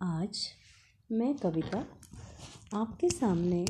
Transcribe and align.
आज 0.00 0.38
मैं 1.10 1.34
कविता 1.34 1.78
आपके 2.74 3.08
सामने 3.08 3.64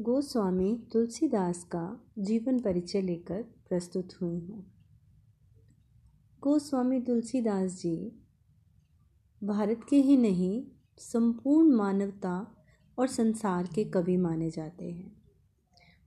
गोस्वामी 0.00 0.74
तुलसीदास 0.92 1.62
का 1.64 2.00
जीवन 2.18 2.60
परिचय 2.60 3.00
लेकर 3.00 3.42
प्रस्तुत 3.68 4.12
हुई 4.22 4.38
हूँ। 4.40 4.64
गोस्वामी 6.42 7.00
तुलसीदास 7.00 7.72
जी, 7.72 7.96
भारत 9.42 9.80
के 9.90 9.96
ही 9.96 10.16
नहीं, 10.16 10.62
संपूर्ण 10.98 11.74
मानवता 11.76 12.36
और 12.98 13.08
संसार 13.08 13.68
के 13.74 13.84
कवि 13.84 14.16
माने 14.16 14.50
जाते 14.50 14.84
हैं। 14.84 15.12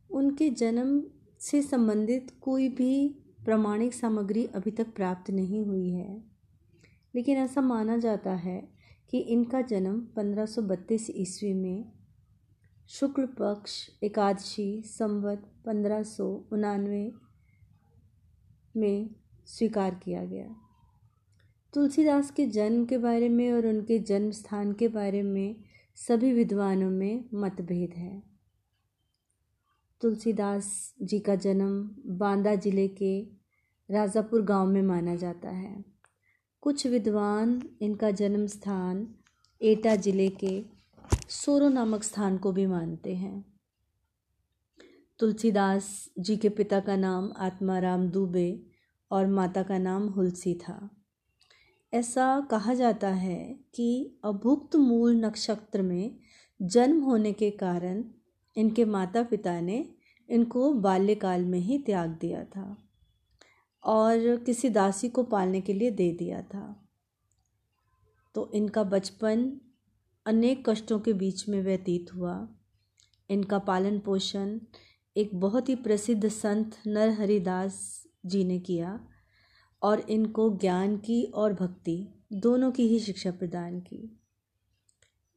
उनके 0.10 0.50
जन्म 0.50 1.02
से 1.42 1.62
संबंधित 1.62 2.36
कोई 2.42 2.70
भी 2.70 3.08
प्रामाणिक 3.46 3.94
सामग्री 3.94 4.46
अभी 4.46 4.72
तक 4.72 4.96
प्राप्त 4.96 5.32
नहीं 5.32 5.66
हुई 5.66 5.90
है, 5.90 6.24
लेकिन 7.16 7.38
ऐसा 7.38 7.62
माना 7.62 7.98
जाता 7.98 8.36
है 8.38 8.79
कि 9.10 9.18
इनका 9.18 9.62
जन्म 9.62 10.08
1532 10.18 11.10
ईस्वी 11.10 11.54
में 11.54 11.92
शुक्ल 12.90 13.26
पक्ष 13.26 13.90
एकादशी 14.04 14.84
संवत 14.86 15.52
पंद्रह 15.66 16.04
में 18.78 19.10
स्वीकार 19.46 19.96
किया 19.96 20.26
गया। 20.26 20.56
तुलसीदास 21.74 22.32
के 22.32 22.46
जन्म 22.46 22.86
के 22.86 22.98
बारे 22.98 23.30
में 23.30 23.54
और 23.54 23.68
उनके 23.68 24.00
जन्म 24.00 24.32
स्थान 24.32 24.74
के 24.74 24.88
बारे 24.88 25.22
में 25.24 25.56
सभी 25.96 26.34
विद्वानों 26.34 26.90
में 26.90 27.30
मतभेद 27.34 27.94
है। 27.94 28.24
तुलसीदास 30.02 30.96
जी 31.02 31.20
का 31.20 31.36
जन्म 31.36 31.96
बांदा 32.18 32.56
ज़िले 32.56 32.88
के 32.88 33.22
राजापुर 33.92 34.42
गाँव 34.42 34.68
में 34.68 34.82
माना 34.82 35.16
जाता 35.16 35.50
है। 35.50 35.99
कुछ 36.64 36.86
विद्वान 36.88 37.62
इनका 37.82 38.10
जन्म 38.12 38.46
स्थान 38.48 39.08
एटा 39.62 39.96
ज़िले 39.96 40.28
के 40.30 40.62
सोरो 41.30 41.70
नामक 41.70 42.04
स्थान 42.04 42.38
को 42.38 42.52
भी 42.52 42.66
मानते 42.66 43.14
हैं। 43.16 43.46
तुलसीदास 45.20 46.10
जी 46.20 46.38
के 46.38 46.50
पिता 46.50 46.80
का 46.80 46.96
नाम 46.96 47.32
आत्माराम 47.38 48.08
दुबे 48.10 48.64
और 49.12 49.28
माता 49.28 49.64
का 49.64 49.78
नाम 49.78 50.08
हुलसी 50.08 50.54
था। 50.54 50.90
ऐसा 51.94 52.40
कहा 52.52 52.74
जाता 52.74 53.10
है 53.10 53.40
कि 53.76 54.20
अभुक्त 54.24 54.76
मूल 54.76 55.16
नक्षत्र 55.16 55.82
में 55.82 56.16
जन्म 56.62 57.02
होने 57.04 57.34
के 57.34 57.52
कारण 57.52 58.04
इनके 58.56 58.86
माता 58.86 59.24
पिता 59.24 59.60
ने 59.62 59.86
इनको 60.30 60.72
बाल्यकाल 60.74 61.46
में 61.46 61.60
ही 61.60 61.78
त्याग 61.78 62.18
दिया 62.22 62.44
था। 62.44 62.76
और 63.84 64.44
किसी 64.46 64.70
दासी 64.70 65.10
को 65.10 65.24
पालने 65.24 65.62
के 65.62 65.74
लिए 65.74 65.92
दे 65.92 66.12
दिया 66.12 66.42
था। 66.42 66.90
तो 68.36 68.52
इनका 68.54 68.84
बचपन 68.84 69.62
अनेक 70.26 70.70
कष्टों 70.70 71.00
के 71.00 71.14
बीच 71.14 71.50
में 71.50 71.62
व्यतीत 71.62 72.14
हुआ। 72.16 72.48
इनका 73.30 73.60
पालन 73.60 74.00
पोषण 74.00 74.60
एक 75.18 75.36
बहुत 75.36 75.70
ही 75.70 75.76
प्रसिद्ध 75.76 76.30
संत 76.30 76.76
नर 76.88 77.10
हरिदास 77.10 78.04
जी 78.26 78.44
ने 78.44 78.60
किया 78.60 79.08
और 79.82 80.00
इनको 80.00 80.58
ज्ञान 80.58 80.98
की 80.98 81.24
और 81.24 81.54
भक्ति 81.54 82.14
दोनों 82.34 82.72
की 82.72 82.88
ही 82.88 83.00
शिक्षा 83.00 83.32
प्रदान 83.32 83.80
की। 83.80 84.20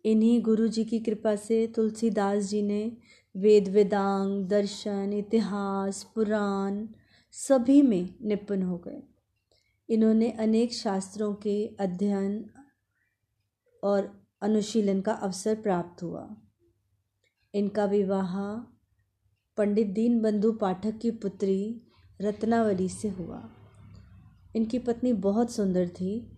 इन्हीं 0.05 0.43
गुरु 0.43 0.69
जी 0.69 0.85
की 0.85 1.01
कृपा 1.01 1.37
से 1.37 1.67
तुलसीदास 1.67 2.45
जी 2.45 2.63
ने 2.63 2.97
वेद, 3.37 3.69
वेदांग, 3.69 4.47
दर्शन, 4.47 5.13
इतिहास, 5.13 6.13
पुराण 6.15 6.87
सभी 7.33 7.83
में 7.83 8.15
निपुण 8.23 8.63
हो 8.63 8.79
गए। 8.79 9.03
इन्होंने 9.89 10.31
अनेक 10.31 10.73
शास्त्रों 10.73 11.35
के 11.35 11.77
अध्ययन 11.81 12.51
और 13.85 14.29
अनुशीलन 14.43 15.01
का 15.01 15.13
अवसर 15.13 15.55
प्राप्त 15.55 16.03
हुआ। 16.03 16.37
इनका 17.55 17.85
विवाह 17.85 18.37
पंडित 19.57 19.87
दीन 19.87 20.21
बंधु 20.23 20.53
पाठक 20.53 20.99
की 20.99 21.11
पुत्री 21.11 21.83
रत्नावली 22.21 22.89
से 22.89 23.09
हुआ। 23.09 23.51
इनकी 24.57 24.79
पत्नी 24.79 25.13
बहुत 25.13 25.51
सुंदर 25.51 25.89
थी 25.89 26.33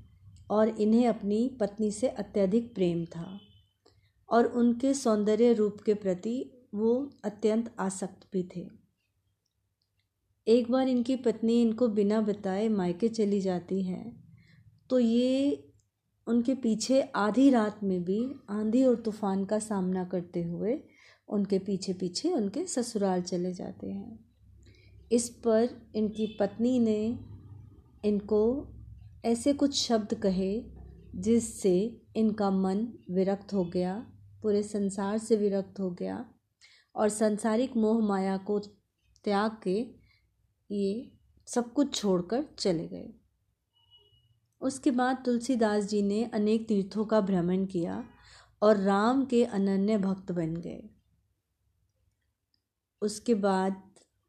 और 0.51 0.69
इन्हें 0.69 1.09
अपनी 1.09 1.57
पत्नी 1.61 1.91
से 1.91 2.09
अत्यधिक 2.09 2.75
प्रेम 2.75 3.05
था 3.05 3.41
और 4.29 4.47
उनके 4.47 4.95
सौंदर्य 4.95 5.53
रूप 5.53 5.81
के 5.87 5.95
प्रति 5.95 6.67
वो 6.75 7.11
अत्यंत 7.25 7.75
आसक्त 7.79 8.29
भी 8.33 8.49
थे। 8.57 8.84
एक 10.47 10.71
बार 10.71 10.89
इनकी 10.89 11.17
पत्नी 11.17 11.61
इनको 11.63 11.89
बिना 11.89 12.21
बताए 12.21 12.69
मायके 12.69 13.09
चली 13.09 13.41
जाती 13.41 13.83
है। 13.83 14.05
तो 14.91 14.99
ये 14.99 15.71
उनके 16.27 16.55
पीछे 16.55 17.01
आधी 17.17 17.51
रात 17.51 17.83
में 17.83 18.03
भी 18.05 18.21
आंधी 18.51 18.85
और 18.85 18.97
तूफ़ान 18.97 19.45
का 19.45 19.59
सामना 19.59 20.05
करते 20.05 20.43
हुए 20.43 20.79
उनके 21.29 21.59
पीछे 21.59 21.93
पीछे 21.93 22.31
उनके 22.31 22.65
ससुराल 22.67 23.23
चले 23.23 23.53
जाते 23.53 23.91
हैं। 23.91 24.19
इस 25.13 25.29
पर 25.29 25.69
इनकी 25.95 26.27
पत्नी 26.41 26.79
ने 26.79 27.19
इनको 28.05 28.69
ऐसे 29.25 29.53
कुछ 29.53 29.77
शब्द 29.77 30.15
कहे 30.15 30.63
जिससे 31.15 32.03
इनका 32.17 32.51
मन 32.51 32.87
विरक्त 33.11 33.53
हो 33.55 33.65
गया, 33.65 33.95
पूरे 34.43 34.63
संसार 34.63 35.19
से 35.19 35.37
विरक्त 35.37 35.81
हो 35.81 35.91
गया 35.91 36.25
और 36.95 37.09
संसारिक 37.09 37.77
मोह 37.77 38.07
माया 38.07 38.37
को 38.37 38.59
त्याग 39.25 39.57
के 39.63 40.04
ये 40.71 41.13
सब 41.47 41.73
कुछ 41.73 41.95
छोड़कर 41.95 42.45
चले 42.59 42.89
गए। 42.89 43.15
उसके 44.61 44.91
बाद 44.91 45.23
तुलसीदास 45.25 45.85
जी 45.85 46.03
ने 46.03 46.25
अनेक 46.25 46.69
तीर्थों 46.69 47.05
का 47.05 47.21
भ्रमण 47.21 47.67
किया 47.67 48.05
और 48.63 48.77
राम 48.77 49.25
के 49.25 49.45
अनन्य 49.45 49.99
भक्त 49.99 50.33
बन 50.33 50.57
गए। 50.57 50.91
उसके 53.03 53.35
बाद 53.35 53.83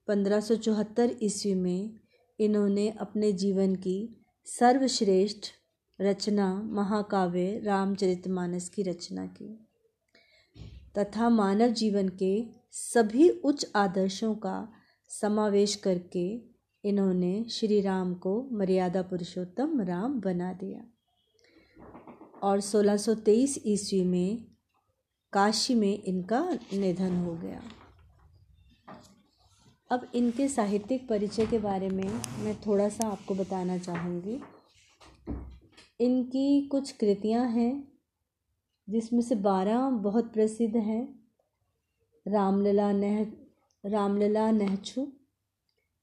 पंद्रह 0.08 0.40
सौ 0.40 0.56
चौहत्तर 0.56 1.16
ईस्वी 1.24 1.54
में 1.54 2.00
इन्होंने 2.40 2.90
अपने 2.90 3.32
जीवन 3.32 3.76
की 3.76 4.26
सर्वश्रेष्ठ 4.46 5.46
रचना 6.02 6.54
महाकाव्य 6.54 7.60
रामचरितमानस 7.60 8.70
की 8.70 8.84
रचना 8.84 9.26
की 9.26 9.68
तथा 10.98 11.30
मानव 11.30 11.68
जीवन 11.68 12.10
के 12.10 12.46
सभी 12.72 13.30
उच्च 13.30 13.72
आदर्शों 13.76 14.36
का 14.36 14.75
समावेश 15.08 15.76
करके 15.76 16.42
इन्होंने 16.86 17.44
श्री 17.44 17.82
राम 17.82 18.14
को 18.14 18.50
मर्यादा 18.52 19.02
पुरुषोत्तम 19.02 19.82
राम 19.82 20.20
बना 20.20 20.54
दिया। 20.54 20.82
और 22.44 22.62
1623 22.62 23.60
ईस्वी 23.66 24.04
में 24.04 24.46
काशी 25.34 25.76
में 25.76 26.04
इनका 26.04 26.58
निधन 26.74 27.16
हो 27.16 27.36
गया। 27.36 27.62
अब 29.92 30.12
इनके 30.16 30.48
साहित्यिक 30.48 31.08
परिचय 31.08 31.46
के 31.46 31.60
बारे 31.60 31.90
में 31.90 32.10
मैं 32.40 32.56
थोड़ा 32.56 32.90
सा 32.90 33.08
आपको 33.08 33.36
बताना 33.36 33.78
चाहूँगी। 33.78 34.42
इनकी 36.00 36.68
कुछ 36.68 36.92
कृतियाँ 36.92 37.48
हैं, 37.48 37.92
जिसमें 38.90 39.22
से 39.22 39.36
बारह 39.36 39.90
बहुत 39.90 40.34
प्रसिद्ध 40.34 40.76
हैं। 40.76 41.20
रामलला 42.28 42.92
नह 42.92 43.45
रामलला 43.86 44.52
नहछु 44.52 45.08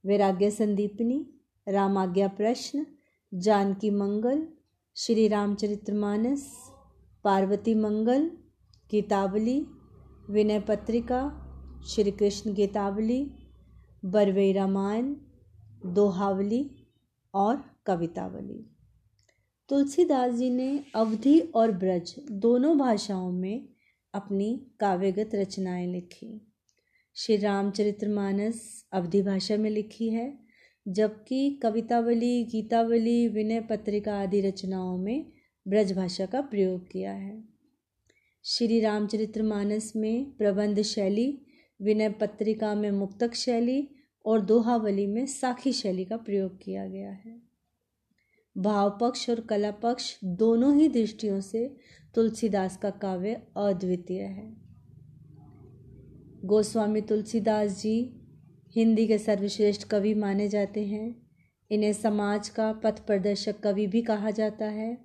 वैराग्य 0.06 0.50
संदीपनी, 0.50 1.31
रामाज्ञा 1.69 2.28
प्रश्न, 2.28 2.87
जानकी 3.34 3.91
मंगल, 3.91 4.48
श्री 4.97 5.28
रामचरितमानस 5.28 6.70
पार्वती 7.25 7.75
मंगल, 7.75 8.31
गीतावली, 8.91 9.66
विनय 10.31 10.60
पत्रिका, 10.60 11.38
श्री 11.87 12.10
कृष्ण 12.10 12.53
गीतावली 12.53 13.34
बरवे 14.04 14.53
रामायण 14.53 15.16
दोहावली 15.87 16.70
और 17.34 17.64
कवितावली। 17.87 18.76
तुलसीदास 19.69 20.35
जी 20.35 20.50
ने 20.50 20.85
अवधि 20.94 21.40
और 21.40 21.73
ब्रज 21.73 22.14
दोनों 22.31 22.78
भाषाओं 22.78 23.32
में 23.32 23.69
अपनी 24.14 24.67
काव्यगत 24.81 25.31
रचनाएँ 25.35 25.87
लिखी। 25.87 26.51
श्री 27.14 27.37
रामचरितमानस 27.37 28.87
अवधि 28.93 29.23
भाषा 29.23 29.56
में 29.56 29.70
लिखी 29.70 30.09
है, 30.09 30.38
जबकि 30.88 31.61
कवितावली, 31.62 32.44
गीतावली, 32.44 33.29
विनय 33.29 33.61
पत्रिका 33.61 34.19
आदि 34.19 34.41
रचनाओं 34.41 34.99
में 34.99 35.32
ब्रज 35.69 35.93
भाषा 35.93 36.26
का 36.26 36.41
प्रयोग 36.41 36.91
किया 36.91 37.12
है। 37.12 37.44
श्री 38.44 38.81
रामचरितमानस 38.81 39.93
में 39.97 40.31
प्रबंध 40.31 40.82
शैली, 40.82 41.47
विनय 41.82 42.09
पत्रिका 42.09 42.75
में 42.75 42.91
मुक्तक 42.91 43.35
शैली 43.35 43.88
और 44.26 44.41
दोहावली 44.41 45.06
में 45.06 45.26
साखी 45.26 45.73
शैली 45.73 46.05
का 46.05 46.17
प्रयोग 46.17 46.62
किया 46.62 46.87
गया 46.87 47.11
है। 47.11 47.43
भाव 48.59 48.99
पक्ष 49.00 49.31
और 49.31 49.41
कला 49.41 49.70
पक्ष 49.70 50.19
दोनों 50.25 50.76
ही 50.76 50.88
दृष्टियों 50.88 51.41
से 51.41 51.76
तुलसीदास 52.14 52.76
का 52.76 52.91
काव्य 52.91 53.43
अद्वितीय 53.56 54.23
है। 54.23 54.62
गोस्वामी 56.44 57.00
तुलसीदास 57.00 57.82
जी 57.82 58.20
हिंदी 58.76 59.06
के 59.06 59.18
सर्वश्रेष्ठ 59.18 59.88
कवि 59.88 60.14
माने 60.14 60.48
जाते 60.48 60.86
हैं। 60.86 61.26
इन्हें 61.70 61.92
समाज 61.92 62.48
का 62.48 62.72
पथ 62.72 63.06
प्रदर्शक 63.06 63.60
कवि 63.60 63.86
भी 63.86 64.02
कहा 64.02 64.30
जाता 64.30 64.64
है। 64.64 64.98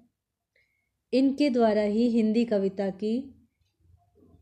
इनके 1.13 1.49
द्वारा 1.49 1.81
ही 1.81 2.09
हिंदी 2.09 2.45
कविता 2.45 2.89
की 2.89 3.47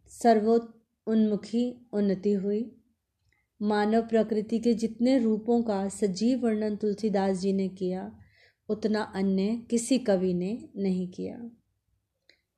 सर्वोन्मुखी 0.08 1.90
उन्नति 1.94 2.34
हुई। 2.34 2.72
मानव 3.62 4.02
प्रकृति 4.02 4.60
के 4.60 4.74
जितने 4.74 5.18
रूपों 5.20 5.64
का 5.64 5.90
सजीव 5.90 6.40
वर्णन 6.40 6.76
तुलसीदास 6.76 7.38
जी 7.38 7.54
ने 7.54 7.68
किया, 7.70 8.12
उतना 8.70 9.02
अन्य 9.02 9.66
किसी 9.70 10.00
कवि 10.00 10.34
ने 10.34 10.70
नहीं 10.76 11.08
किया। 11.08 11.50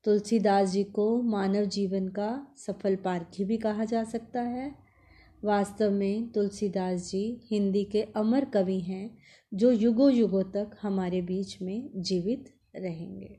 तुलसीदास 0.08 0.70
जी 0.70 0.84
को 0.84 1.22
मानव 1.22 1.66
जीवन 1.66 2.08
का 2.08 2.48
सफल 2.58 2.96
पारखी 2.96 3.46
भी 3.46 3.58
कहा 3.58 3.86
जा 3.86 4.04
सकता 4.04 4.42
है। 4.42 4.76
वास्तव 5.44 5.92
में 5.92 6.32
तुलसीदास 6.32 7.10
जी 7.10 7.42
हिंदी 7.52 7.84
के 7.84 8.02
अमर 8.02 8.46
कवि 8.46 8.80
हैं, 8.80 9.18
जो 9.54 9.72
युगों 9.72 10.12
युगों 10.12 10.44
तक 10.44 10.78
हमारे 10.82 11.22
बीच 11.22 11.62
में 11.62 11.90
जीवित 11.96 12.46
रहेंगे। 12.76 13.38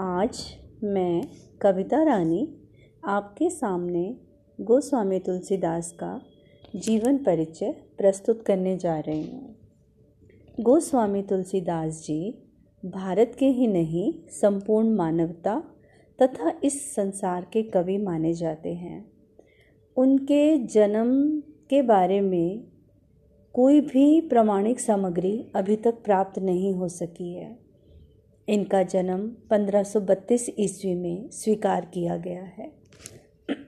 आज 0.00 0.44
मैं 0.84 1.22
कविता 1.62 2.02
रानी 2.02 2.56
आपके 3.04 3.50
सामने 3.50 4.16
गोस्वामी 4.60 5.18
तुलसीदास 5.18 5.92
का 5.92 6.20
जीवन 6.76 7.18
परिचय 7.18 7.72
प्रस्तुत 7.98 8.44
करने 8.46 8.76
जा 8.76 8.98
रही 8.98 9.30
हूँ। 9.30 9.57
गोस्वामी 10.60 11.22
तुलसीदास 11.22 12.04
जी, 12.06 12.38
भारत 12.84 13.36
के 13.38 13.46
ही 13.46 13.66
नहीं, 13.66 14.14
संपूर्ण 14.28 14.90
मानवता 14.90 15.62
तथा 16.22 16.60
इस 16.64 16.94
संसार 16.94 17.46
के 17.52 17.62
कवि 17.62 17.98
माने 17.98 18.34
जाते 18.34 18.74
हैं। 18.74 19.12
उनके 19.96 20.58
जन्म 20.58 21.40
के 21.40 21.82
बारे 21.82 22.20
में 22.20 22.64
कोई 23.52 23.80
भी 23.80 24.20
प्रमाणिक 24.20 24.80
सामग्री 24.80 25.52
अभी 25.54 25.76
तक 25.76 25.94
प्राप्त 26.04 26.38
नहीं 26.38 26.74
हो 26.74 26.88
सकी 26.88 27.34
है। 27.34 27.58
इनका 28.48 28.82
जन्म 28.82 29.30
1532 29.50 30.50
ईस्वी 30.58 30.94
में 30.94 31.30
स्वीकार 31.30 31.90
किया 31.94 32.16
गया 32.16 32.42
है। 32.42 32.72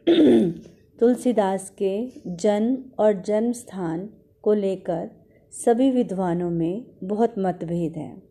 तुलसीदास 0.99 1.71
के 1.71 2.13
जन्म 2.27 2.85
और 2.99 3.23
जन्म 3.23 3.53
स्थान 3.53 4.11
को 4.43 4.53
लेकर 4.53 5.20
सभी 5.55 5.91
विद्वानों 5.91 6.50
में 6.50 6.85
बहुत 7.05 7.35
मतभेद 7.38 7.97
हैं। 7.97 8.23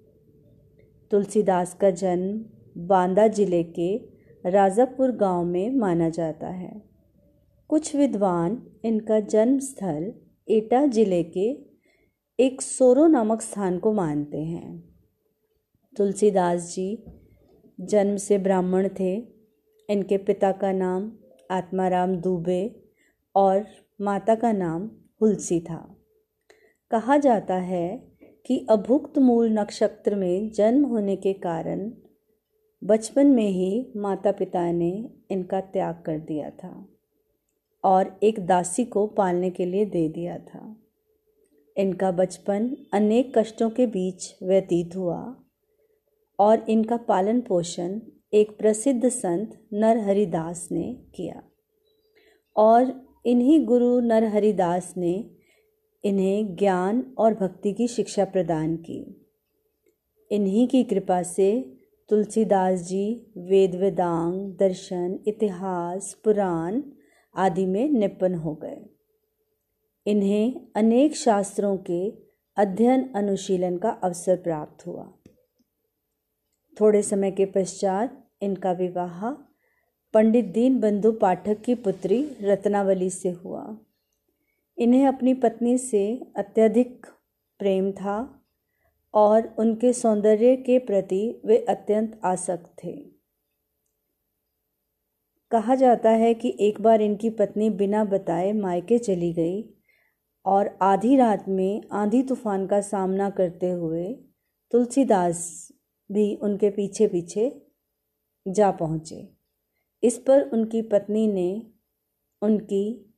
तुलसीदास 1.12 1.74
का 1.74 1.90
जन्म 1.92 2.86
बांदा 2.88 3.28
ज़िले 3.28 3.62
के 3.64 3.96
राजापुर 4.44 5.12
गाँव 5.12 5.44
में 5.46 5.76
माना 5.76 6.10
जाता 6.10 6.48
है। 6.48 6.72
कुछ 7.70 7.96
विद्वान 7.96 8.58
इनका 8.86 9.20
जन्म 9.20 9.60
स्थल 9.60 10.12
एटा 10.48 10.86
ज़िले 10.86 11.22
के 11.24 11.48
एक 12.40 12.62
सोरो 12.62 13.08
नामक 13.08 13.42
स्थान 13.42 13.78
को 13.80 13.94
मानते 13.94 14.38
हैं। 14.38 14.80
तुलसीदास 15.96 16.74
जी 16.76 16.88
जन्म 17.80 18.16
से 18.18 18.38
ब्राह्मण 18.38 18.90
थे। 19.00 19.14
इनके 19.90 20.18
पिता 20.18 20.52
का 20.52 20.72
नाम 20.72 21.12
आत्माराम 21.52 22.16
दुबे 22.16 22.62
और 23.36 23.66
माता 24.02 24.36
का 24.36 24.52
नाम 24.52 24.90
हुलसी 25.22 25.60
था। 25.60 25.99
कहा 26.92 27.18
जाता 27.18 27.56
है 27.56 27.98
कि 28.46 28.68
अभुक्त 28.70 29.18
मूल 29.18 29.50
नक्षत्र 29.60 30.16
में 30.16 30.52
जन्म 30.52 30.86
होने 30.86 31.16
के 31.16 31.34
कारण 31.34 31.92
बचपन 32.84 33.28
में 33.28 33.50
ही 33.50 33.94
माता 33.96 34.32
पिता 34.32 34.72
ने 34.72 35.10
इनका 35.32 35.62
त्याग 35.62 36.04
कर 36.06 36.20
दिया 36.20 36.50
था 36.50 36.90
और 37.84 38.20
एक 38.24 38.46
दासी 38.46 38.86
को 38.86 39.08
पालने 39.08 39.50
के 39.50 39.66
लिए 39.66 39.86
दे 39.86 40.10
दिया 40.10 40.38
था। 40.38 40.76
इनका 41.78 42.12
बचपन 42.12 42.78
अनेक 42.94 43.38
कष्टों 43.38 43.70
के 43.70 43.88
बीच 43.88 44.36
व्यतीत 44.44 44.96
हुआ 44.96 45.36
और 46.40 46.66
इनका 46.70 46.98
पालन 46.98 47.42
पोषण 47.42 48.00
एक 48.34 48.58
प्रसिद्ध 48.58 49.10
संत 49.10 49.68
नरहरिदास 49.74 50.70
ने 50.72 50.94
किया 51.16 51.44
और 52.56 53.08
इन्हीं 53.26 53.66
गुरु 53.66 54.00
नरहरिदास 54.00 54.94
ने 54.98 55.39
इन्हें 56.04 56.56
ज्ञान 56.56 57.16
और 57.18 57.34
भक्ति 57.34 57.74
की 57.74 57.88
शिक्षा 57.88 58.26
प्रदान 58.26 58.76
की। 58.76 59.28
इन्हीं 60.32 60.68
की 60.68 60.84
कृपा 60.84 61.24
से 61.24 61.78
तुलसीदास 62.10 62.80
जी 62.80 63.34
वेद 63.38 63.76
वेदांग, 63.76 64.54
दर्शन, 64.54 65.20
इतिहास, 65.28 66.14
पुराण 66.24 66.82
आदि 67.36 67.66
में 67.66 67.90
निपुण 67.90 68.34
हो 68.34 68.56
गए। 68.56 68.86
इन्हें 70.06 70.68
अनेक 70.76 71.16
शास्त्रों 71.16 71.78
के 71.78 72.14
अध्ययन 72.58 73.14
अनुशीलन 73.16 73.78
का 73.78 73.90
अवसर 73.90 74.36
प्राप्त 74.36 74.88
हुआ। 74.88 75.14
थोड़े 76.82 77.02
समय 77.02 77.32
के 77.32 77.46
पश्चात 77.46 78.30
इनका 78.42 78.72
विवाह 78.72 79.32
पंडित 80.14 80.46
दीनबंधु 80.46 81.12
पाठक 81.12 81.62
की 81.62 81.76
पुत्री 81.76 82.32
रत्नावली 82.42 83.10
से 83.10 83.30
हुआ। 83.30 83.78
इन्हें 84.80 85.06
अपनी 85.08 85.34
पत्नी 85.34 85.78
से 85.78 86.22
अत्यधिक 86.38 87.06
प्रेम 87.60 87.92
था 87.92 88.44
और 89.14 89.56
उनके 89.60 89.94
सौंदर्य 89.94 90.56
के 90.56 90.80
प्रति 90.80 91.42
वे 91.46 91.58
अत्यंत 91.58 92.20
आसक्त 92.26 92.72
थे। 92.84 92.96
कहा 95.52 95.76
जाता 95.76 96.10
है 96.10 96.34
कि 96.34 96.56
एक 96.60 96.82
बार 96.82 97.02
इनकी 97.02 97.30
पत्नी 97.30 97.70
बिना 97.70 98.04
बताए 98.04 98.52
मायके 98.54 98.98
चली 98.98 99.34
गई 99.34 99.64
और 100.46 100.78
आधी 100.82 101.16
रात 101.16 101.48
में 101.48 101.82
आंधी 101.92 102.24
तूफ़ान 102.24 102.68
का 102.68 102.82
सामना 102.82 103.30
करते 103.30 103.70
हुए 103.70 104.14
तुलसीदास 104.72 105.72
भी 106.12 106.36
उनके 106.36 106.70
पीछे 106.70 107.08
पीछे 107.08 107.52
जा 108.46 108.72
पहुँचे। 108.72 109.28
इस 110.04 110.18
पर 110.18 110.50
उनकी 110.50 110.82
पत्नी 110.82 111.28
ने 111.28 111.72
उनकी 112.42 113.09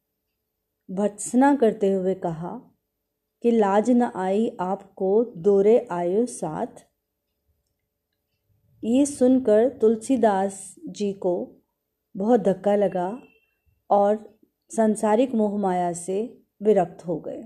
भत्सना 0.91 1.55
करते 1.55 1.91
हुए 1.91 2.13
कहा 2.15 2.49
कि 3.43 3.51
लाज 3.51 3.91
न 3.91 4.11
आई 4.15 4.57
आपको 4.59 5.23
दोरे 5.37 5.87
आयो 5.91 6.25
साथ। 6.25 6.83
ये 8.83 9.05
सुनकर 9.05 9.69
तुलसीदास 9.69 10.75
जी 10.89 11.13
को 11.13 11.61
बहुत 12.15 12.39
धक्का 12.39 12.75
लगा 12.75 13.21
और 13.89 14.39
संसारिक 14.71 15.35
मोह 15.35 15.57
माया 15.57 15.93
से 15.93 16.43
विरक्त 16.63 17.05
हो 17.07 17.19
गए। 17.19 17.41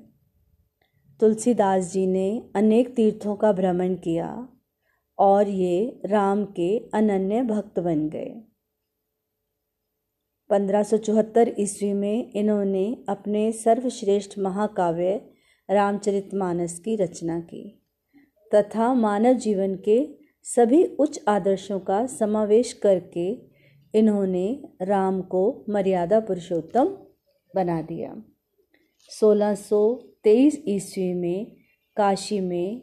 तुलसीदास 1.19 1.91
जी 1.91 2.07
ने 2.07 2.51
अनेक 2.55 2.95
तीर्थों 2.95 3.35
का 3.35 3.51
भ्रमण 3.51 3.95
किया 3.95 4.49
और 5.19 5.49
ये 5.49 6.01
राम 6.05 6.45
के 6.45 6.77
अनन्य 6.93 7.41
भक्त 7.43 7.79
बन 7.79 8.09
गए। 8.09 8.35
1574 10.51 11.51
ईस्वी 11.59 11.93
में 11.93 12.31
इन्होंने 12.35 12.97
अपने 13.09 13.51
सर्वश्रेष्ठ 13.51 14.39
महाकाव्य 14.39 15.21
रामचरितमानस 15.69 16.79
की 16.79 16.95
रचना 16.95 17.39
की 17.39 17.81
तथा 18.55 18.93
मानव 18.93 19.33
जीवन 19.33 19.75
के 19.75 20.17
सभी 20.43 20.83
उच्च 20.83 21.19
आदर्शों 21.27 21.79
का 21.79 22.05
समावेश 22.05 22.73
करके 22.73 23.37
इन्होंने 23.95 24.63
राम 24.81 25.21
को 25.21 25.65
मर्यादा 25.69 26.19
पुरुषोत्तम 26.19 26.97
बना 27.55 27.81
दिया। 27.81 28.23
1623 29.21 30.57
ईस्वी 30.67 31.13
में 31.13 31.55
काशी 31.97 32.39
में 32.39 32.81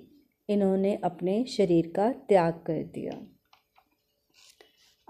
इन्होंने 0.49 0.97
अपने 1.05 1.45
शरीर 1.45 1.93
का 1.97 2.13
त्याग 2.13 2.55
कर 2.55 2.83
दिया। 2.83 3.32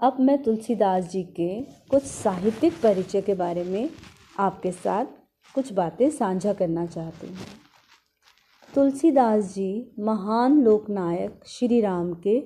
अब 0.03 0.17
मैं 0.19 0.43
तुलसीदास 0.43 1.03
जी 1.09 1.21
के 1.23 1.47
कुछ 1.89 2.03
साहित्यिक 2.03 2.73
परिचय 2.73 3.21
के 3.21 3.33
बारे 3.33 3.63
में 3.63 3.89
आपके 4.39 4.71
साथ 4.71 5.05
कुछ 5.55 5.71
बातें 5.73 6.09
साझा 6.09 6.53
करना 6.53 6.85
चाहती 6.85 7.27
हूँ। 7.27 7.45
तुलसीदास 8.73 9.53
जी 9.53 9.95
महान 9.99 10.61
लोकनायक 10.61 11.39
श्री 11.47 11.79
राम 11.81 12.13
के 12.27 12.37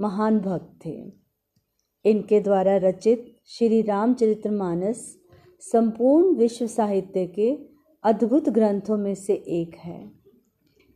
महान 0.00 0.40
भक्त 0.40 0.86
थे। 0.86 0.96
इनके 2.04 2.40
द्वारा 2.40 2.76
रचित 2.76 3.32
श्री 3.48 3.82
रामचरितमानस 3.82 5.06
संपूर्ण 5.62 6.36
विश्व 6.36 6.66
साहित्य 6.66 7.26
के 7.26 7.50
अद्भुत 8.04 8.48
ग्रंथों 8.48 8.96
में 8.96 9.14
से 9.14 9.34
एक 9.34 9.76
है। 9.76 10.00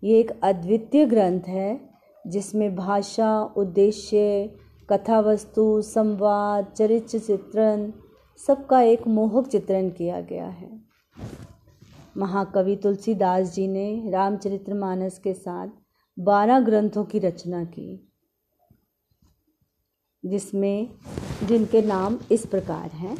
ये 0.02 0.20
एक 0.20 0.40
अद्वितीय 0.42 1.06
ग्रंथ 1.06 1.48
है 1.48 1.80
जिसमें 2.24 2.74
भाषा, 2.76 3.42
उद्देश्य 3.56 4.50
कथा 4.92 5.20
वस्तु 5.20 5.82
संवाद, 5.82 6.66
चरित्र 6.76 7.18
चित्रण, 7.18 7.92
सबका 8.46 8.80
एक 8.80 9.06
मोहक 9.06 9.46
चित्रण 9.46 9.90
किया 9.90 10.20
गया 10.20 10.46
है। 10.46 10.80
महाकवि 12.16 12.76
तुलसीदास 12.76 13.54
जी 13.54 13.68
ने 13.68 14.10
रामचरितमानस 14.10 15.18
के 15.18 15.34
साथ 15.34 15.68
बारह 16.18 16.60
ग्रंथों 16.60 17.04
की 17.04 17.18
रचना 17.18 17.64
की, 17.64 18.12
जिसमें, 20.24 20.90
जिनके 21.44 21.82
नाम 21.82 22.18
इस 22.32 22.46
प्रकार 22.46 22.90
हैं। 22.90 23.18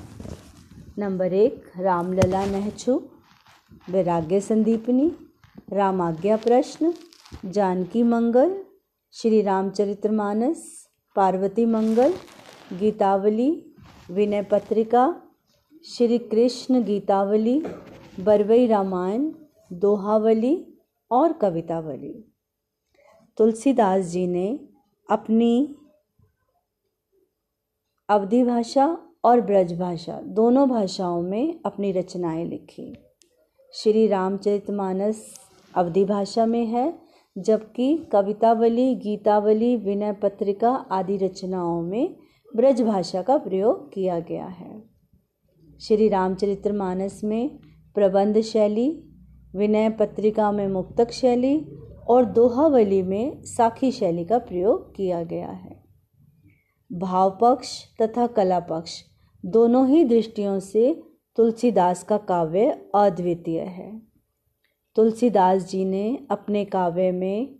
नंबर 0.98 1.32
एक, 1.32 1.62
रामलला 1.78 2.46
नहचु, 2.46 3.02
वैराग्य 3.90 4.40
संदीपनी, 4.40 5.12
रामाज्ञा 5.72 6.36
प्रश्न, 6.36 6.94
जानकी 7.44 8.02
मंगल, 8.02 8.64
श्री 9.12 9.42
रामचरितमानस 9.42 10.87
पार्वती 11.16 11.64
मंगल, 11.64 12.14
गीतावली, 12.72 13.74
विनय 14.10 14.42
पत्रिका, 14.42 15.22
श्री 15.84 16.18
कृष्ण 16.18 16.82
गीतावली, 16.82 17.62
बरवई 18.20 18.66
रामायण, 18.66 19.32
दोहावली 19.72 20.78
और 21.10 21.32
कवितावली। 21.32 22.34
तुलसीदास 23.36 24.04
जी 24.04 24.26
ने 24.26 24.60
अपनी 25.10 25.74
अवधि 28.08 28.42
भाषा 28.44 28.98
और 29.24 29.40
ब्रज 29.40 29.78
भाषा 29.78 30.20
दोनों 30.20 30.68
भाषाओं 30.68 31.22
में 31.22 31.60
अपनी 31.66 31.92
रचनाएँ 31.92 32.44
लिखी। 32.44 32.94
श्री 33.72 34.06
रामचरितमानस 34.06 35.34
अवधि 35.74 36.04
भाषा 36.04 36.46
में 36.46 36.66
है 36.66 37.07
जबकि 37.38 38.08
कवितावली, 38.12 38.94
गीतावली, 38.94 39.76
विनय 39.76 40.12
पत्रिका 40.12 40.70
आदि 40.70 41.16
रचनाओं 41.16 41.82
में 41.82 42.16
ब्रज 42.56 42.82
भाषा 42.82 43.22
का 43.22 43.36
प्रयोग 43.36 43.92
किया 43.92 44.20
गया 44.20 44.46
है। 44.46 44.82
श्री 45.80 46.08
रामचरितमानस 46.08 47.20
में 47.24 47.58
प्रबंध 47.94 48.40
शैली, 48.40 49.04
विनय 49.56 49.90
पत्रिका 49.90 50.52
में 50.52 50.68
मुक्तक 50.68 51.10
शैली 51.10 51.66
और 52.08 52.24
दोहावली 52.24 53.02
में 53.02 53.42
साखी 53.42 53.92
शैली 53.92 54.24
का 54.24 54.38
प्रयोग 54.38 54.94
किया 54.94 55.22
गया 55.22 55.48
है। 55.48 55.84
भाव 56.92 57.38
पक्ष 57.40 57.82
तथा 58.02 58.26
कला 58.26 58.60
पक्ष 58.60 59.02
दोनों 59.46 59.88
ही 59.88 60.04
दृष्टियों 60.04 60.58
से 60.60 61.02
तुलसीदास 61.36 62.02
का 62.02 62.16
काव्य 62.16 62.90
अद्वितीय 62.94 63.60
है। 63.60 64.07
तुलसीदास 64.98 65.68
जी 65.68 65.84
ने 65.84 66.26
अपने 66.30 66.64
काव्य 66.64 67.10
में 67.10 67.58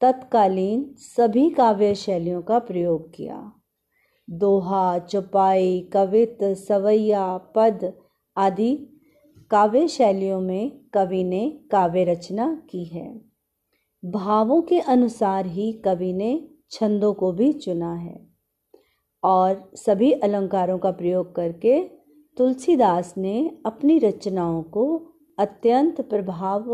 तत्कालीन 0.00 0.94
सभी 0.98 1.50
काव्य 1.50 1.94
शैलियों 1.94 2.42
का 2.42 2.58
प्रयोग 2.58 3.14
किया। 3.14 3.52
दोहा, 4.30 4.98
चौपाई, 4.98 5.90
कवित, 5.92 6.38
सवैया, 6.42 7.38
पद 7.38 7.92
आदि 8.36 9.00
काव्य 9.50 9.88
शैलियों 9.88 10.40
में 10.40 10.80
कवि 10.94 11.24
ने 11.24 11.60
काव्य 11.70 12.04
रचना 12.04 12.62
की 12.70 12.84
है। 12.84 13.20
भावों 14.04 14.62
के 14.62 14.80
अनुसार 14.80 15.46
ही 15.46 15.72
कवि 15.72 16.12
ने 16.12 16.48
छंदों 16.70 17.14
को 17.14 17.32
भी 17.32 17.52
चुना 17.52 17.94
है 17.94 18.26
और 19.24 19.70
सभी 19.74 20.12
अलंकारों 20.12 20.78
का 20.78 20.90
प्रयोग 20.90 21.34
करके 21.34 21.82
तुलसीदास 22.36 23.14
ने 23.18 23.60
अपनी 23.66 23.98
रचनाओं 23.98 24.62
को 24.62 25.09
अत्यंत 25.40 26.00
प्रभाव 26.00 26.70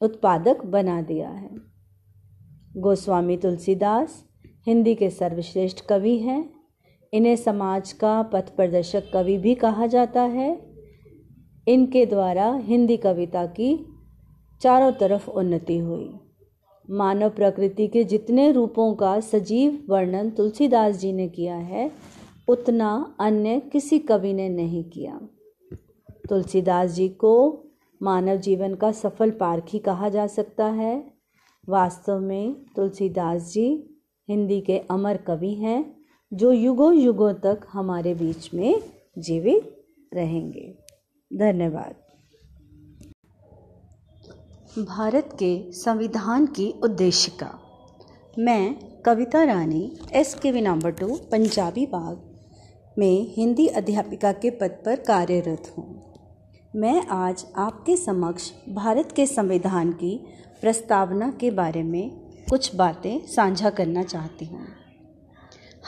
उत्पादक 0.00 0.64
बना 0.64 1.00
दिया 1.02 1.28
है। 1.28 1.50
गोस्वामी 2.76 3.36
तुलसीदास 3.36 4.24
हिंदी 4.66 4.94
के 4.94 5.10
सर्वश्रेष्ठ 5.10 5.80
कवि 5.86 6.16
हैं। 6.18 6.50
इन्हें 7.12 7.36
समाज 7.36 7.92
का 7.92 8.22
पथ 8.22 8.56
प्रदर्शक 8.56 9.10
कवि 9.14 9.38
भी 9.38 9.54
कहा 9.54 9.86
जाता 9.86 10.22
है। 10.22 10.50
इनके 11.68 12.06
द्वारा 12.06 12.52
हिंदी 12.54 12.96
कविता 12.96 13.46
की 13.46 13.86
चारों 14.60 14.92
तरफ़ 14.92 15.30
उन्नति 15.30 15.78
हुई। 15.78 16.10
मानव 16.90 17.30
प्रकृति 17.30 17.86
के 17.88 18.04
जितने 18.04 18.50
रूपों 18.52 18.94
का 18.94 19.20
सजीव 19.20 19.82
वर्णन 19.88 20.30
तुलसीदास 20.30 20.96
जी 20.96 21.12
ने 21.12 21.28
किया 21.28 21.56
है, 21.56 21.90
उतना 22.48 23.14
अन्य 23.20 23.60
किसी 23.72 23.98
कवि 23.98 24.32
ने 24.32 24.48
नहीं 24.48 24.84
किया। 24.84 25.20
तुलसीदास 26.30 26.90
जी 26.90 27.08
को 27.08 27.64
मानव 28.02 28.36
जीवन 28.36 28.74
का 28.74 28.92
सफल 28.92 29.30
पारखी 29.30 29.78
कहा 29.78 30.08
जा 30.08 30.26
सकता 30.26 30.64
है। 30.64 31.12
वास्तव 31.68 32.20
में 32.20 32.54
तुलसीदास 32.76 33.52
जी 33.52 33.98
हिंदी 34.28 34.60
के 34.60 34.78
अमर 34.78 35.16
कवि 35.16 35.54
हैं, 35.54 35.96
जो 36.32 36.52
युगों 36.52 36.94
युगों 36.94 37.32
तक 37.32 37.60
हमारे 37.72 38.14
बीच 38.14 38.54
में 38.54 38.82
जीवित 39.18 39.84
रहेंगे। 40.14 40.74
धन्यवाद। 41.36 41.94
भारत 44.78 45.36
के 45.38 45.72
संविधान 45.72 46.46
की 46.46 46.74
उद्देशिका। 46.82 47.58
मैं 48.38 48.74
Kavita 49.06 49.44
Rani 49.44 49.96
S 50.12 50.34
K 50.34 50.52
V 50.52 50.60
number 50.60 50.90
two, 50.90 51.16
Punjabi 51.32 51.86
Bagh 51.86 52.22
में 52.98 53.34
हिंदी 53.36 53.66
अध्यापिका 53.66 54.32
के 54.32 54.50
पद 54.50 54.82
पर 54.86 54.96
कार्यरत 54.96 55.74
हूँ। 55.78 56.09
मैं 56.76 57.06
आज 57.06 57.44
आपके 57.56 57.96
समक्ष 57.96 58.50
भारत 58.68 59.12
के 59.16 59.26
संविधान 59.26 59.92
की 59.92 60.26
प्रस्तावना 60.60 61.30
के 61.40 61.50
बारे 61.50 61.82
में 61.82 62.10
कुछ 62.50 62.74
बातें 62.74 63.26
साझा 63.26 63.70
करना 63.70 64.02
चाहती 64.02 64.44
हूँ। 64.44 64.66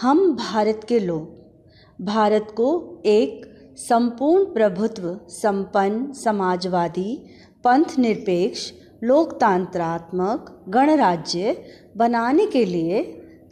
हम 0.01 0.37
भारत 0.37 0.81
के 0.89 0.99
लोग, 1.01 2.05
भारत 2.05 2.47
को 2.57 3.03
एक 3.07 3.43
संपूर्ण 3.77 4.45
प्रभुत्व, 4.45 5.21
संपन्न, 5.29 6.12
समाजवादी 6.12 7.27
पंथ 7.65 7.99
निरपेक्ष 7.99 8.73
लोकतांत्रात्मक 9.05 10.65
गणराज्य 10.69 11.65
बनाने 11.97 12.47
के 12.47 12.65
लिए 12.65 13.03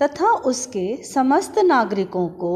तथा 0.03 0.33
उसके 0.33 0.97
समस्त 1.05 1.59
नागरिकों 1.59 2.29
को 2.29 2.55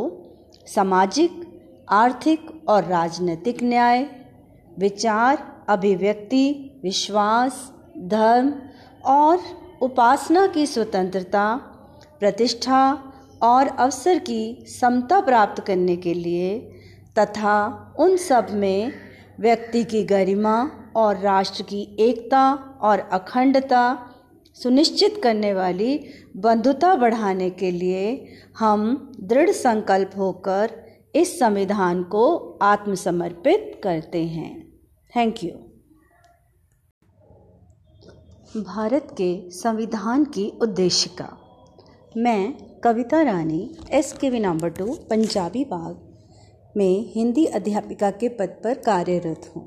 सामाजिक, 0.67 1.41
आर्थिक 1.89 2.65
और 2.69 2.85
राजनीतिक 2.85 3.63
न्याय 3.63 4.24
विचार, 4.79 5.65
अभिव्यक्ति, 5.69 6.81
विश्वास, 6.85 7.73
धर्म 7.99 8.55
और 9.05 9.41
उपासना 9.83 10.47
की 10.47 10.67
स्वतंत्रता, 10.67 11.57
प्रतिष्ठा 12.21 13.13
और 13.43 13.67
अवसर 13.67 14.19
की 14.19 14.65
समता 14.81 15.21
प्राप्त 15.21 15.65
करने 15.65 15.97
के 15.97 16.15
लिए 16.15 16.59
तथा 17.19 17.95
उन 17.99 18.17
सब 18.17 18.47
में 18.51 18.93
व्यक्ति 19.41 19.85
की 19.85 20.05
गरिमा 20.05 20.71
और 20.97 21.19
राष्ट्र 21.19 21.63
की 21.63 21.97
एकता 22.01 22.53
और 22.81 22.99
अखंडता 22.99 24.11
सुनिश्चित 24.55 25.21
करने 25.23 25.55
वाली 25.55 26.05
बंधुता 26.37 26.95
बढ़ाने 26.95 27.51
के 27.51 27.71
लिए 27.71 28.27
हम 28.59 29.13
दृढ़ 29.21 29.51
संकल्प 29.51 30.11
होकर 30.17 30.71
इस 31.15 31.39
संविधान 31.39 32.03
को 32.03 32.59
आत्मसमर्पित 32.63 33.81
करते 33.85 34.25
हैं। 34.25 34.64
थैंक 35.17 35.45
यू 35.45 35.51
भारत 38.63 39.09
के 39.13 39.51
संविधान 39.51 40.25
की 40.25 40.49
उद्देशिका। 40.63 41.29
मैं 42.17 42.53
Kavita 42.81 43.23
Rani 43.23 43.77
S 43.91 44.13
K 44.13 44.31
V 44.31 44.41
number 44.41 44.69
two, 44.69 44.87
Punjabi 45.11 45.65
Bagh 45.65 46.73
में 46.77 47.13
हिंदी 47.13 47.45
अध्यापिका 47.45 48.11
के 48.11 48.29
पद 48.29 48.61
पर 48.65 48.75
कार्यरत 48.75 49.53
हूँ। 49.57 49.65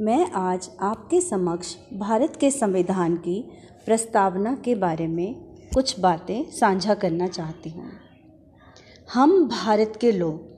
मैं 0.00 0.30
आज 0.32 0.70
आपके 0.80 1.20
समक्ष 1.20 1.74
भारत 1.92 2.36
के 2.36 2.50
संविधान 2.50 3.16
की 3.16 3.40
प्रस्तावना 3.86 4.54
के 4.54 4.74
बारे 4.74 5.06
में 5.06 5.34
कुछ 5.74 6.00
बातें 6.00 6.50
साझा 6.50 6.94
करना 6.94 7.26
चाहती 7.26 7.70
हूँ। 7.70 7.90
हम 9.12 9.48
भारत 9.48 9.98
के 10.00 10.12
लोग, 10.12 10.48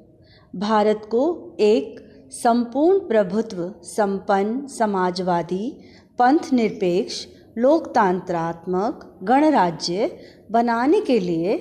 भारत 0.59 1.09
को 1.11 1.56
एक 1.61 2.01
संपूर्ण 2.32 2.98
प्रभुत्व, 2.98 3.72
संपन्न, 3.84 4.66
समाजवादी, 4.66 5.64
पंथ 6.18 6.52
निरपेक्ष, 6.52 7.26
लोकतांत्रात्मक, 7.58 9.00
गणराज्य 9.22 10.08
बनाने 10.50 11.00
के 11.00 11.18
लिए 11.20 11.56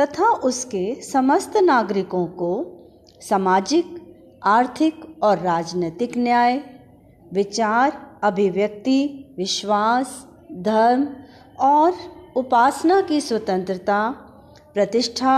तथा 0.00 0.28
उसके 0.44 1.02
समस्त 1.02 1.56
नागरिकों 1.56 2.26
को 2.26 2.52
सामाजिक, 3.28 3.94
आर्थिक 4.44 5.04
और 5.22 5.38
राजनीतिक 5.38 6.16
न्याय, 6.16 6.60
विचार, 7.32 8.00
अभिव्यक्ति, 8.22 9.34
विश्वास, 9.38 10.26
धर्म 10.52 11.06
और 11.58 11.92
उपासना 12.36 13.00
की 13.00 13.20
स्वतंत्रता, 13.20 14.10
प्रतिष्ठा 14.74 15.36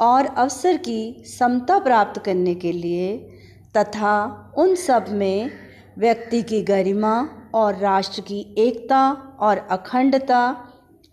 और 0.00 0.26
अवसर 0.26 0.76
की 0.76 1.24
समता 1.38 1.78
प्राप्त 1.78 2.22
करने 2.22 2.54
के 2.54 2.72
लिए 2.72 3.34
तथा 3.76 4.54
उन 4.58 4.74
सब 4.74 5.06
में 5.08 5.50
व्यक्ति 5.98 6.42
की 6.42 6.62
गरिमा 6.62 7.28
और 7.54 7.76
राष्ट्र 7.76 8.20
की 8.20 8.54
एकता 8.58 9.10
और 9.40 9.58
अखंडता 9.58 10.64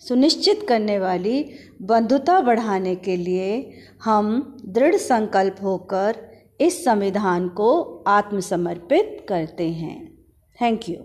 सुनिश्चित 0.02 0.66
करने 0.70 1.00
वाली 1.00 1.44
बंधुता 1.82 2.42
बढ़ाने 2.42 2.96
के 2.96 3.16
लिए 3.18 3.74
हम 4.04 4.58
दृढ़ 4.66 4.96
संकल्प 4.96 5.56
होकर 5.64 6.18
इस 6.62 6.84
संविधान 6.86 7.48
को 7.50 8.04
आत्मसमर्पित 8.08 9.26
करते 9.30 9.70
हैं। 9.70 9.98
थैंक 10.62 10.90
यू 10.90 10.98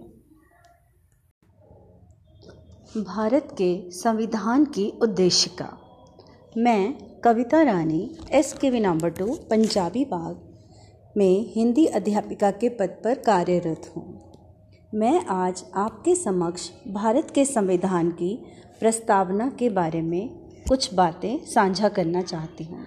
भारत 3.03 3.49
के 3.53 3.91
संविधान 3.91 4.65
की 4.65 4.89
उद्देशिका। 5.03 5.71
मैं 6.57 6.93
Kavita 7.21 7.63
Rani 7.63 8.19
S 8.31 8.53
K 8.53 8.71
V 8.71 8.81
number 8.81 9.11
two 9.11 9.35
Punjabi 9.51 10.05
Bagh. 10.05 10.50
में 11.17 11.53
हिंदी 11.53 11.87
अध्यापिका 11.87 12.51
के 12.51 12.69
पद 12.69 12.89
पर 13.05 13.15
कार्यरत 13.15 13.93
हूँ। 13.97 14.33
मैं 14.95 15.27
आज 15.27 15.65
आपके 15.75 16.15
समक्ष 16.15 16.71
भारत 16.89 17.31
के 17.35 17.45
संविधान 17.45 18.11
की 18.11 18.45
प्रस्तावना 18.81 19.49
के 19.59 19.69
बारे 19.69 20.03
में 20.03 20.29
कुछ 20.69 20.95
बातें 20.95 21.45
साझा 21.45 21.89
करना 21.89 22.23
चाहती 22.23 22.65
हूँ। 22.65 22.87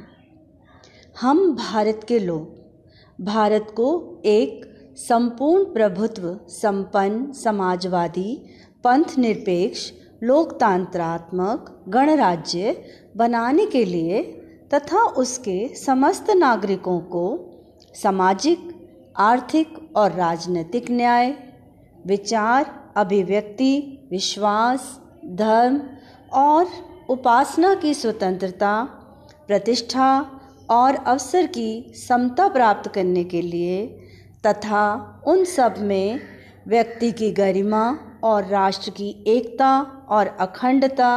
हम 1.22 1.56
भारत 1.56 2.06
के 2.08 2.20
लोग, 2.20 2.56
भारत 3.24 3.68
को 3.76 4.22
एक 4.26 4.66
संपूर्ण 4.98 5.64
प्रभुत्व, 5.64 6.40
संपन्न, 6.48 7.32
समाजवादी 7.32 8.46
पंथ 8.84 9.18
निरपेक्ष 9.18 9.92
लोकतांत्रात्मक, 10.24 11.84
गणराज्य 11.90 12.84
बनाने 13.18 13.66
के 13.66 13.86
लिए 13.86 14.24
तथा 14.74 15.02
उसके 15.02 15.76
समस्त 15.76 16.32
नागरिकों 16.32 17.00
को 17.00 17.50
सामाजिक, 18.02 18.70
आर्थिक 19.18 19.78
और 19.96 20.12
राजनीतिक 20.12 20.90
न्याय, 20.92 21.34
विचार, 22.08 22.66
अभिव्यक्ति, 22.96 23.74
विश्वास, 24.12 25.00
धर्म 25.26 25.82
और 26.34 26.68
उपासना 27.10 27.74
की 27.76 27.94
स्वतंत्रता, 27.94 28.84
प्रतिष्ठा 29.48 30.10
और 30.70 30.96
अवसर 30.96 31.46
की 31.46 31.94
समता 32.08 32.48
प्राप्त 32.48 32.92
करने 32.92 33.24
के 33.24 33.42
लिए 33.42 33.86
तथा 34.48 34.86
उन 35.28 35.44
सब 35.46 35.76
में 35.78 36.20
व्यक्ति 36.68 37.12
की 37.12 37.32
गरिमा 37.32 37.86
और 38.24 38.46
राष्ट्र 38.46 38.92
की 38.92 39.24
एकता 39.28 39.80
और 40.10 40.28
अखंडता 40.28 41.12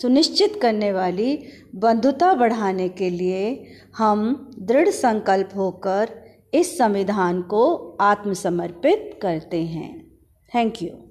सुनिश्चित 0.00 0.58
करने 0.62 0.92
वाली 0.92 1.38
बंधुता 1.74 2.34
बढ़ाने 2.34 2.88
के 2.88 3.10
लिए 3.10 3.66
हम 3.96 4.50
दृढ़ 4.58 4.88
संकल्प 4.88 5.50
होकर 5.56 6.10
इस 6.54 6.78
संविधान 6.78 7.42
को 7.42 7.64
आत्मसमर्पित 8.00 9.18
करते 9.22 9.62
हैं। 9.62 9.90
Thank 10.54 10.82
you 10.82 11.03